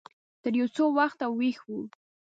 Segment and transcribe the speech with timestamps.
[0.43, 1.73] تر يو څه وخته ويښ و.